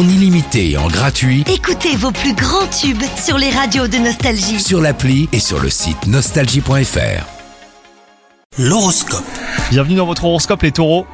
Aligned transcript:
en 0.00 0.08
illimité 0.08 0.70
et 0.70 0.76
en 0.78 0.88
gratuit 0.88 1.44
Écoutez 1.52 1.94
vos 1.94 2.10
plus 2.10 2.32
grands 2.32 2.66
tubes 2.68 3.02
sur 3.22 3.36
les 3.36 3.50
radios 3.50 3.86
de 3.86 3.98
Nostalgie. 3.98 4.58
sur 4.58 4.80
l'appli 4.80 5.28
et 5.32 5.40
sur 5.40 5.60
le 5.60 5.68
site 5.68 6.06
nostalgie.fr. 6.06 7.26
L'horoscope. 8.58 9.24
Bienvenue 9.70 9.96
dans 9.96 10.06
votre 10.06 10.24
horoscope 10.24 10.62
les 10.62 10.72
taureaux. 10.72 11.06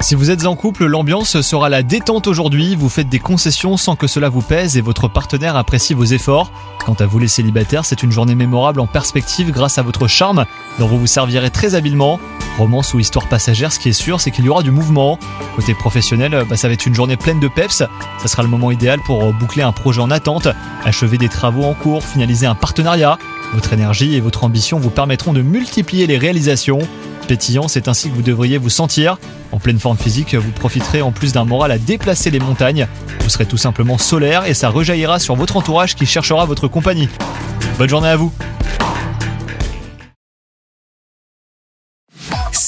Si 0.00 0.16
vous 0.16 0.30
êtes 0.30 0.44
en 0.44 0.56
couple, 0.56 0.86
l'ambiance 0.86 1.40
sera 1.40 1.68
la 1.68 1.84
détente 1.84 2.26
aujourd'hui, 2.26 2.74
vous 2.74 2.88
faites 2.88 3.08
des 3.08 3.20
concessions 3.20 3.76
sans 3.76 3.94
que 3.94 4.08
cela 4.08 4.28
vous 4.28 4.42
pèse 4.42 4.76
et 4.76 4.80
votre 4.80 5.06
partenaire 5.06 5.54
apprécie 5.54 5.94
vos 5.94 6.04
efforts. 6.04 6.50
Quant 6.84 6.96
à 6.98 7.06
vous 7.06 7.20
les 7.20 7.28
célibataires, 7.28 7.84
c'est 7.84 8.02
une 8.02 8.10
journée 8.10 8.34
mémorable 8.34 8.80
en 8.80 8.88
perspective 8.88 9.52
grâce 9.52 9.78
à 9.78 9.82
votre 9.82 10.08
charme 10.08 10.46
dont 10.80 10.88
vous 10.88 10.98
vous 10.98 11.06
servirez 11.06 11.50
très 11.50 11.76
habilement. 11.76 12.18
Romance 12.58 12.92
ou 12.94 13.00
histoire 13.00 13.28
passagère, 13.28 13.72
ce 13.72 13.78
qui 13.78 13.88
est 13.88 13.94
sûr, 13.94 14.20
c'est 14.20 14.30
qu'il 14.30 14.44
y 14.44 14.48
aura 14.48 14.62
du 14.62 14.70
mouvement. 14.70 15.18
Côté 15.56 15.74
professionnel, 15.74 16.44
bah, 16.48 16.56
ça 16.56 16.68
va 16.68 16.74
être 16.74 16.86
une 16.86 16.94
journée 16.94 17.16
pleine 17.16 17.40
de 17.40 17.48
peps. 17.48 17.82
Ça 18.18 18.28
sera 18.28 18.42
le 18.42 18.48
moment 18.48 18.70
idéal 18.70 19.00
pour 19.06 19.22
euh, 19.24 19.32
boucler 19.32 19.62
un 19.62 19.72
projet 19.72 20.00
en 20.00 20.10
attente, 20.10 20.48
achever 20.84 21.18
des 21.18 21.28
travaux 21.28 21.64
en 21.64 21.74
cours, 21.74 22.04
finaliser 22.04 22.46
un 22.46 22.54
partenariat. 22.54 23.18
Votre 23.54 23.72
énergie 23.72 24.14
et 24.14 24.20
votre 24.20 24.44
ambition 24.44 24.78
vous 24.78 24.90
permettront 24.90 25.32
de 25.32 25.42
multiplier 25.42 26.06
les 26.06 26.18
réalisations. 26.18 26.80
Pétillant, 27.26 27.68
c'est 27.68 27.88
ainsi 27.88 28.10
que 28.10 28.14
vous 28.14 28.22
devriez 28.22 28.58
vous 28.58 28.70
sentir. 28.70 29.18
En 29.52 29.58
pleine 29.58 29.78
forme 29.78 29.96
physique, 29.96 30.34
vous 30.34 30.50
profiterez 30.50 31.02
en 31.02 31.12
plus 31.12 31.32
d'un 31.32 31.44
moral 31.44 31.70
à 31.70 31.78
déplacer 31.78 32.30
les 32.30 32.40
montagnes. 32.40 32.86
Vous 33.20 33.28
serez 33.28 33.46
tout 33.46 33.56
simplement 33.56 33.98
solaire 33.98 34.46
et 34.46 34.54
ça 34.54 34.68
rejaillira 34.68 35.18
sur 35.18 35.36
votre 35.36 35.56
entourage 35.56 35.94
qui 35.94 36.06
cherchera 36.06 36.44
votre 36.44 36.68
compagnie. 36.68 37.08
Bonne 37.78 37.88
journée 37.88 38.08
à 38.08 38.16
vous 38.16 38.32